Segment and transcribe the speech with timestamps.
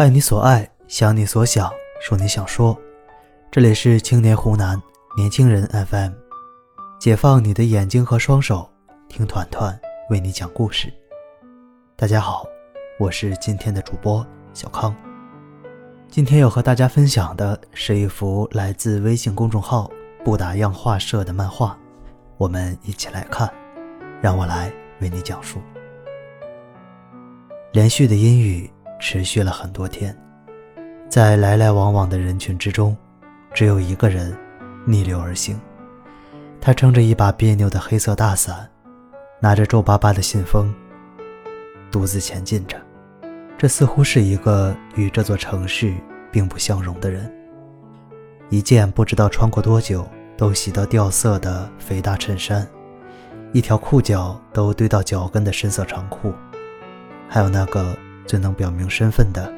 [0.00, 2.74] 爱你所爱，想你所想，说你想说。
[3.50, 4.80] 这里是青年湖南
[5.14, 6.12] 年轻人 FM，
[6.98, 8.66] 解放你的眼睛和双手，
[9.10, 9.78] 听团团
[10.08, 10.90] 为你讲故事。
[11.96, 12.46] 大家好，
[12.98, 14.96] 我是今天的主播小康。
[16.08, 19.90] 今天要和大家分享的是一幅来自微信公众号
[20.24, 21.78] “不打样画社”的漫画，
[22.38, 23.52] 我们一起来看。
[24.22, 24.72] 让我来
[25.02, 25.58] 为你讲述。
[27.72, 28.70] 连续的阴雨。
[29.00, 30.14] 持续了很多天，
[31.08, 32.94] 在来来往往的人群之中，
[33.54, 34.36] 只有一个人
[34.84, 35.58] 逆流而行。
[36.60, 38.68] 他撑着一把别扭的黑色大伞，
[39.40, 40.72] 拿着皱巴巴的信封，
[41.90, 42.76] 独自前进着。
[43.56, 45.94] 这似乎是一个与这座城市
[46.30, 47.32] 并不相容的人。
[48.50, 50.06] 一件不知道穿过多久
[50.36, 52.68] 都洗到掉色的肥大衬衫，
[53.52, 56.34] 一条裤脚都堆到脚跟的深色长裤，
[57.26, 57.96] 还有那个。
[58.30, 59.52] 最能表明身份的，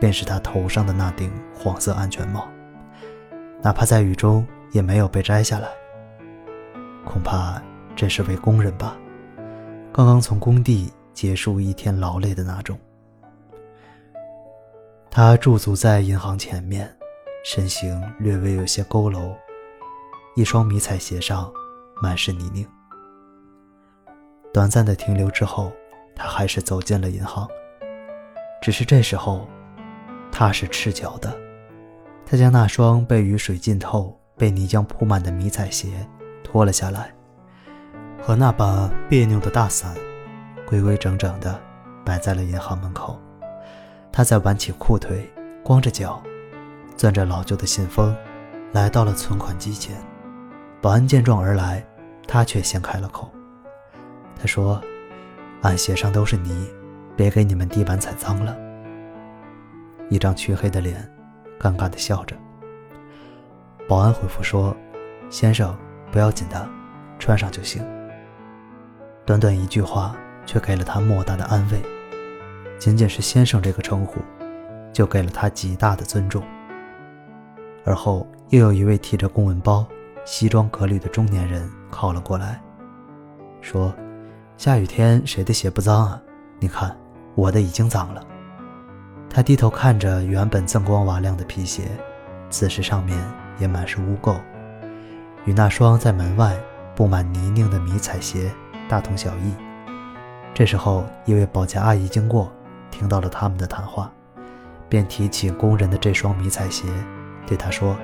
[0.00, 2.48] 便是他头上的那顶黄色安全帽，
[3.62, 5.68] 哪怕在雨中也没有被摘下来。
[7.04, 7.62] 恐怕
[7.94, 8.96] 这是位工人吧，
[9.92, 12.76] 刚刚从工地结束一天劳累的那种。
[15.08, 16.92] 他驻足在银行前面，
[17.44, 19.32] 身形略微有些佝偻，
[20.34, 21.48] 一双迷彩鞋上
[22.02, 22.66] 满是泥泞。
[24.52, 25.70] 短暂的停留之后，
[26.16, 27.48] 他还是走进了银行。
[28.60, 29.48] 只是这时候，
[30.30, 31.36] 他是赤脚的。
[32.26, 36.06] 他将那双被雨水浸透、被泥浆铺满的迷彩鞋
[36.44, 37.14] 脱了下来，
[38.20, 39.94] 和那把别扭的大伞，
[40.66, 41.58] 规规整整地
[42.04, 43.18] 摆在了银行门口。
[44.12, 45.30] 他在挽起裤腿，
[45.64, 46.22] 光着脚，
[46.96, 48.14] 攥着老旧的信封，
[48.72, 49.96] 来到了存款机前。
[50.82, 51.84] 保安见状而来，
[52.26, 53.30] 他却先开了口。
[54.38, 54.80] 他说
[55.62, 56.68] ：“俺鞋上都是泥。”
[57.18, 58.56] 别给你们地板踩脏了。
[60.08, 60.96] 一张黢黑的脸，
[61.58, 62.36] 尴尬地笑着。
[63.88, 64.74] 保安回复说
[65.28, 65.76] ：“先生，
[66.12, 66.64] 不要紧的，
[67.18, 67.84] 穿上就行。”
[69.26, 70.14] 短短一句话，
[70.46, 71.82] 却给了他莫大的安慰。
[72.78, 74.20] 仅仅是“先生”这个称呼，
[74.92, 76.40] 就给了他极大的尊重。
[77.84, 79.84] 而后，又有一位提着公文包、
[80.24, 82.62] 西装革履的中年人靠了过来，
[83.60, 83.92] 说
[84.56, 86.22] ：“下雨天谁的鞋不脏啊？
[86.60, 86.96] 你看。”
[87.38, 88.26] 我的已经脏了。
[89.30, 91.84] 他低头看着原本锃光瓦亮的皮鞋，
[92.50, 93.16] 此时上面
[93.60, 94.34] 也满是污垢，
[95.44, 96.56] 与那双在门外
[96.96, 98.50] 布满泥泞的迷彩鞋
[98.88, 99.54] 大同小异。
[100.52, 102.50] 这时候，一位保洁阿姨经过，
[102.90, 104.10] 听到了他们的谈话，
[104.88, 106.88] 便提起工人的这双迷彩鞋，
[107.46, 107.96] 对他说：“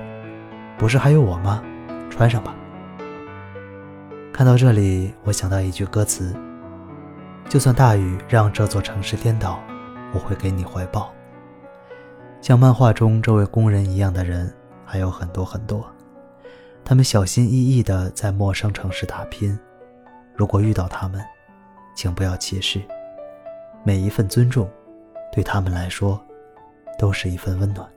[0.79, 1.61] 不是还有我吗？
[2.09, 2.55] 穿上吧。”
[4.31, 6.33] 看到这里，我想到一句歌词。
[7.47, 9.59] 就算大雨让这座城市颠倒，
[10.13, 11.13] 我会给你怀抱。
[12.41, 14.53] 像漫画中这位工人一样的人
[14.85, 15.85] 还有很多很多，
[16.83, 19.57] 他们小心翼翼地在陌生城市打拼。
[20.35, 21.23] 如果遇到他们，
[21.95, 22.81] 请不要歧视，
[23.83, 24.69] 每一份尊重，
[25.31, 26.21] 对他们来说，
[26.99, 27.87] 都是一份温暖。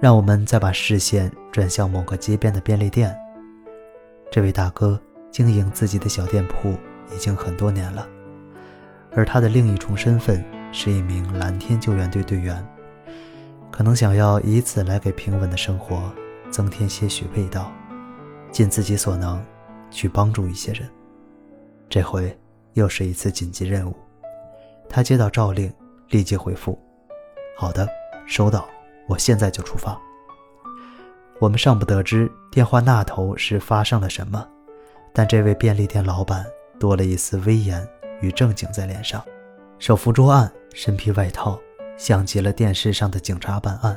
[0.00, 3.16] 让我们再把视线转向某个街边的便利店，
[4.30, 5.00] 这位大哥
[5.30, 6.74] 经营自己的小店铺。
[7.14, 8.06] 已经很多年了，
[9.14, 12.66] 而他的另一重身份是一名蓝天救援队队员，
[13.70, 16.12] 可能想要以此来给平稳的生活
[16.50, 17.70] 增添些许味道，
[18.50, 19.44] 尽自己所能
[19.90, 20.88] 去帮助一些人。
[21.88, 22.36] 这回
[22.72, 23.94] 又是一次紧急任务，
[24.88, 25.72] 他接到诏令，
[26.08, 26.78] 立即回复
[27.56, 27.86] ：“好的，
[28.26, 28.66] 收到，
[29.06, 30.00] 我现在就出发。”
[31.38, 34.46] 我们尚不得知电话那头是发生了什么，
[35.12, 36.46] 但这位便利店老板。
[36.82, 37.88] 多了一丝威严
[38.20, 39.24] 与正经在脸上，
[39.78, 41.56] 手扶桌案，身披外套，
[41.96, 43.96] 像极了电视上的警察办案。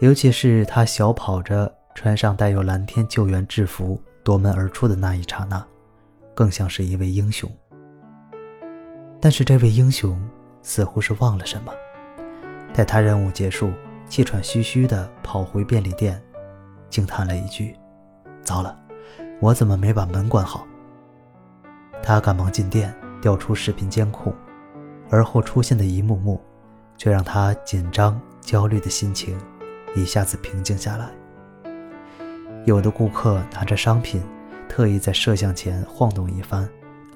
[0.00, 5.66] 尤其是他小跑着穿上带有蓝天救援制服夺门而出的那一刹那，
[6.34, 7.50] 更像是一位英雄。
[9.18, 10.22] 但是这位英雄
[10.60, 11.72] 似乎是忘了什么，
[12.74, 13.72] 待他任务结束，
[14.06, 16.22] 气喘吁吁地跑回便利店，
[16.90, 17.74] 惊叹了一句
[18.44, 18.78] ：“糟了，
[19.40, 20.66] 我怎么没把门关好？”
[22.02, 24.34] 他赶忙进店调出视频监控，
[25.10, 26.40] 而后出现的一幕幕，
[26.96, 29.38] 却让他紧张焦虑的心情
[29.94, 31.10] 一下子平静下来。
[32.64, 34.22] 有的顾客拿着商品，
[34.68, 36.68] 特意在摄像前晃动一番，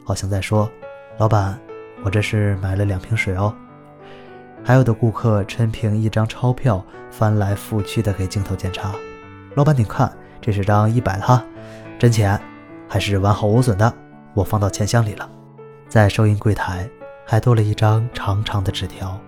[0.05, 0.71] 好像在说
[1.19, 1.59] ：“老板，
[2.03, 3.55] 我这是买了两瓶水哦。”
[4.65, 8.95] 还有的顾客抻平一张钞票，翻来覆去的给镜头检查
[9.55, 10.11] ：“老板，你看，
[10.41, 11.45] 这是张一百的哈，
[11.99, 12.41] 真钱，
[12.89, 13.95] 还是完好无损的。”
[14.35, 15.31] 我放到钱箱里了，
[15.89, 16.91] 在收银柜台
[17.25, 19.19] 还多了一张长长的纸条，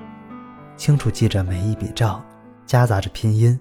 [0.77, 2.25] 清楚记着每一笔账，
[2.67, 3.59] 夹杂着拼音，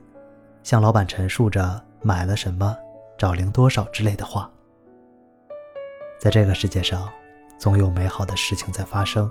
[0.63, 2.75] 向老板陈述着买了什么、
[3.17, 4.49] 找零多少之类的话。
[6.19, 7.07] 在这个世界上，
[7.59, 9.29] 总有美好的事情在发生。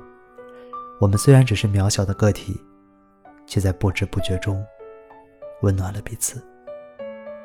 [1.00, 2.56] 我们虽然只是渺小的个体，
[3.44, 4.64] 却在不知不觉中
[5.62, 6.40] 温暖了彼此。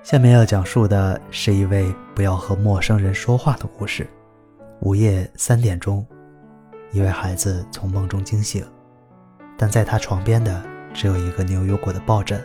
[0.04, 4.07] 下面要讲述的是一位不要和陌生人说话的故事。
[4.81, 6.05] 午夜三点钟，
[6.91, 8.65] 一位孩子从梦中惊醒，
[9.57, 12.41] 但在他床边的只有一个牛油果的抱枕。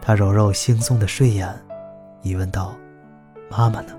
[0.00, 1.48] 他揉揉惺忪的睡眼，
[2.22, 2.76] 疑问道
[3.50, 3.92] ：“妈妈呢？”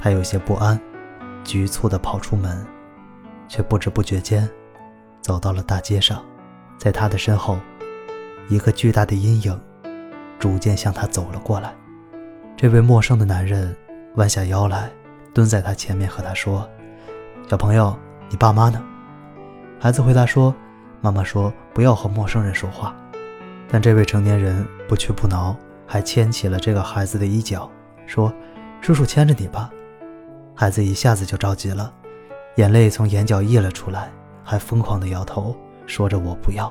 [0.00, 0.80] 他有些不安，
[1.44, 2.66] 局促地跑出门，
[3.46, 4.48] 却不知不觉间
[5.20, 6.24] 走到了大街上。
[6.78, 7.58] 在他的身后，
[8.48, 9.60] 一个巨大的阴影。
[10.38, 11.74] 逐渐向他走了过来，
[12.56, 13.76] 这位陌生的男人
[14.14, 14.90] 弯下腰来，
[15.32, 16.68] 蹲在他前面和他说
[17.48, 17.96] ：“小朋友，
[18.28, 18.82] 你爸妈呢？”
[19.80, 20.54] 孩子回答说
[21.00, 22.94] ：“妈妈说不要和陌生人说话。”
[23.72, 25.56] 但这位成年人不屈不挠，
[25.86, 27.70] 还牵起了这个孩子的衣角，
[28.06, 28.32] 说
[28.82, 29.70] ：“叔叔牵着你吧。”
[30.56, 31.92] 孩子一下子就着急了，
[32.56, 34.10] 眼泪从眼角溢了出来，
[34.42, 35.56] 还疯狂地摇头，
[35.86, 36.70] 说着“我不要”。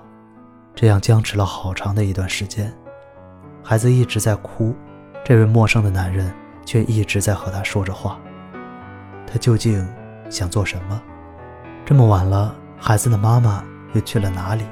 [0.76, 2.72] 这样僵持了好长的一段时间。
[3.64, 4.76] 孩子一直在哭，
[5.24, 6.32] 这位陌生的男人
[6.66, 8.20] 却一直在和他说着话。
[9.32, 9.88] 他究竟
[10.30, 11.00] 想做什么？
[11.86, 14.64] 这么晚了，孩子的妈妈又去了哪里？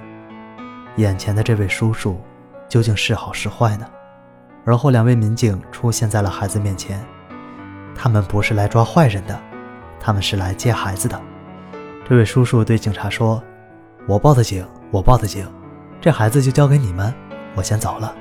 [0.95, 2.19] 眼前的这位叔叔
[2.67, 3.87] 究竟是好是坏呢？
[4.65, 7.05] 而后，两位民警出现在了孩子面前。
[7.95, 9.39] 他们不是来抓坏人的，
[9.99, 11.19] 他们是来接孩子的。
[12.07, 13.41] 这位叔叔对警察说
[14.07, 15.47] ：“我报的警，我报的警，
[16.01, 17.13] 这孩子就交给你们，
[17.55, 18.13] 我先走了。”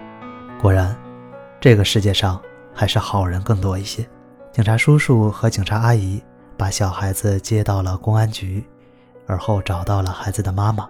[0.61, 0.97] 果然，
[1.61, 2.41] 这个世界上
[2.75, 4.07] 还是好人更多一些。
[4.53, 6.23] 警察叔叔和警察阿姨
[6.57, 8.65] 把小孩子接到了公安局，
[9.27, 10.89] 而后找到了孩子的妈妈。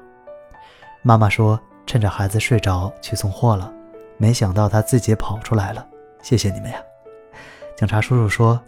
[1.02, 3.72] 妈妈说：“趁着孩子睡着去送货了，
[4.18, 5.86] 没想到他自己跑出来了。
[6.22, 6.78] 谢谢你们呀！”
[7.76, 8.60] 警察叔叔说：“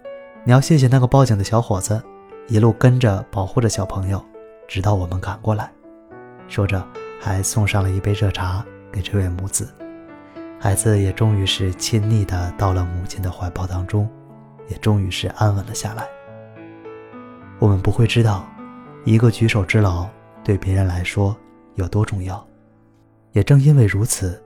[0.44, 2.02] 你要谢谢那个报警的小伙子，
[2.46, 4.24] 一路跟着保护着小朋友，
[4.66, 5.70] 直到我们赶过来。”
[6.48, 6.84] 说着，
[7.20, 9.68] 还送上了一杯热茶给这位母子。
[10.60, 14.08] 孩子也终于是亲昵的到了母亲的怀抱当中，
[14.68, 16.04] 也终于是安稳了下来。
[17.60, 18.46] 我们不会知道，
[19.05, 20.06] 一个举手之劳
[20.44, 21.37] 对别人来说
[21.75, 22.46] 有多重要，
[23.32, 24.40] 也正因为如此，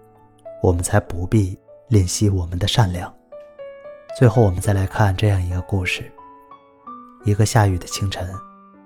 [0.63, 3.13] 我们才不必吝惜我们的善良。
[4.19, 6.11] 最后，我们再来看这样一个故事：
[7.25, 8.27] 一个下雨的清晨，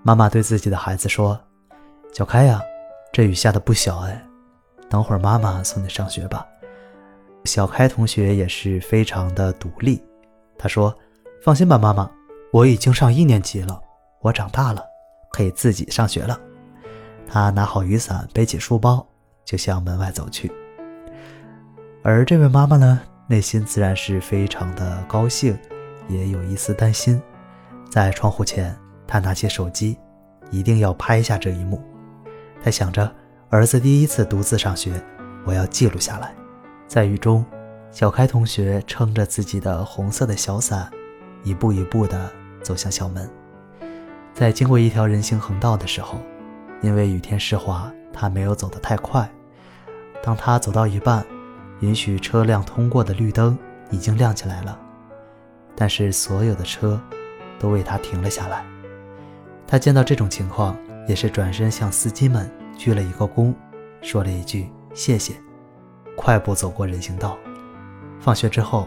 [0.03, 1.39] 妈妈对自己的孩子说
[2.13, 2.61] ：“小开呀，
[3.13, 4.27] 这雨下的不小哎，
[4.89, 6.45] 等会儿妈妈送你上学吧。”
[7.45, 10.03] 小开同学也是非常的独立，
[10.59, 10.93] 他说
[11.41, 12.11] ：“放心吧，妈妈，
[12.51, 13.81] 我已经上一年级了，
[14.27, 14.85] 我长大了，
[15.31, 16.37] 可以自己上学了。”
[17.29, 19.07] 他拿好雨伞，背起书包，
[19.45, 20.51] 就向门外走去。
[22.03, 25.57] 而这位妈妈呢，内心自然是非常的高兴，
[26.09, 27.23] 也有一丝担心。
[27.89, 28.77] 在窗户前，
[29.07, 29.97] 她拿起手机，
[30.51, 31.81] 一定要拍下这一幕。
[32.61, 33.09] 她想着，
[33.49, 35.01] 儿子第一次独自上学，
[35.45, 36.35] 我要记录下来。
[36.89, 37.45] 在雨中，
[37.93, 40.91] 小开同学撑着自己的红色的小伞，
[41.45, 42.29] 一步一步地
[42.61, 43.31] 走向校门。
[44.37, 46.21] 在经过一条人行横道的时候，
[46.83, 49.27] 因为雨天湿滑，他没有走得太快。
[50.23, 51.25] 当他走到一半，
[51.81, 53.59] 允许车辆通过的绿灯
[53.91, 54.79] 已经亮起来了，
[55.75, 57.01] 但是所有的车
[57.59, 58.63] 都为他停了下来。
[59.67, 60.77] 他见到这种情况，
[61.09, 63.55] 也是转身向司机们鞠了一个躬，
[64.03, 65.33] 说了一句谢谢。
[66.15, 67.39] 快步走过人行道。
[68.21, 68.87] 放学之后，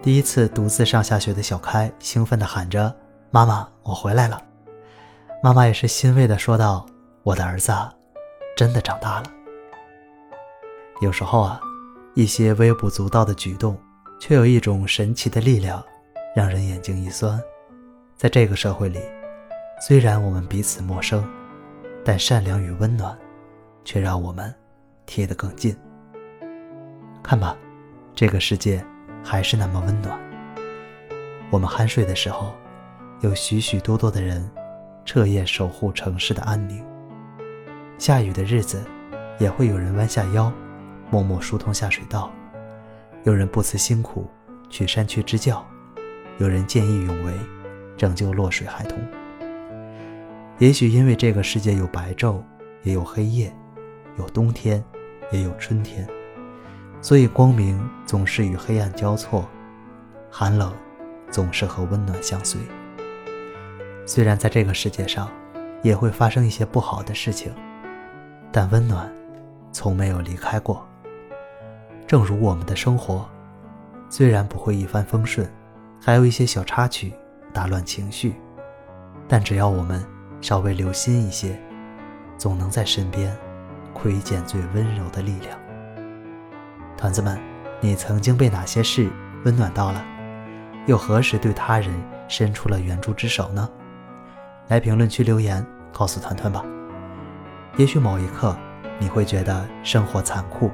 [0.00, 2.96] 第一次独自上下学的小开兴奋地喊着
[3.30, 4.40] ：“妈妈，我回来了！”
[5.42, 6.84] 妈妈也是欣慰地说道
[7.24, 7.72] ：“我的儿子，
[8.54, 9.32] 真的长大了。”
[11.00, 11.58] 有时候啊，
[12.14, 13.74] 一些微不足道的举动，
[14.20, 15.82] 却有一种神奇的力量，
[16.36, 17.40] 让人眼睛一酸。
[18.16, 19.00] 在这个社会里，
[19.80, 21.26] 虽然我们彼此陌生，
[22.04, 23.16] 但善良与温暖，
[23.82, 24.54] 却让我们
[25.06, 25.74] 贴得更近。
[27.22, 27.56] 看吧，
[28.14, 28.84] 这个世界
[29.24, 30.20] 还是那么温暖。
[31.48, 32.52] 我们酣睡的时候，
[33.20, 34.46] 有许许多多的人
[35.12, 36.86] 彻夜守护城市的安宁。
[37.98, 38.80] 下雨的日子，
[39.40, 40.52] 也会有人弯下腰，
[41.10, 42.30] 默默疏通下水道；
[43.24, 44.30] 有人不辞辛苦
[44.68, 45.64] 去山区支教；
[46.38, 47.32] 有人见义勇为，
[47.96, 49.00] 拯救落水孩童。
[50.58, 52.40] 也许因为这个世界有白昼，
[52.84, 53.52] 也有黑夜，
[54.16, 54.80] 有冬天，
[55.32, 56.06] 也有春天。
[57.00, 59.44] 所以，光明总是与黑暗交错，
[60.30, 60.72] 寒冷
[61.32, 62.60] 总是和温暖相随。
[64.06, 65.30] 虽然在这个世界上，
[65.82, 67.52] 也会发生一些不好的事情，
[68.50, 69.10] 但温暖
[69.72, 70.86] 从没有离开过。
[72.06, 73.28] 正如我们的生活，
[74.08, 75.48] 虽然不会一帆风顺，
[76.02, 77.12] 还有一些小插曲
[77.52, 78.34] 打乱情绪，
[79.28, 80.04] 但只要我们
[80.40, 81.56] 稍微留心一些，
[82.36, 83.36] 总能在身边
[83.94, 85.56] 窥见最温柔的力量。
[86.96, 87.38] 团子们，
[87.80, 89.08] 你曾经被哪些事
[89.44, 90.04] 温暖到了？
[90.86, 91.94] 又何时对他人
[92.26, 93.68] 伸出了援助之手呢？
[94.70, 96.64] 来评论区留言告诉团团吧。
[97.76, 98.56] 也许某一刻
[98.98, 100.70] 你会觉得生活残酷，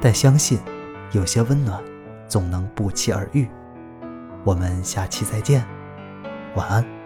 [0.00, 0.58] 但相信
[1.12, 1.80] 有些温暖
[2.26, 3.46] 总能不期而遇。
[4.42, 5.62] 我们下期再见，
[6.56, 6.99] 晚安。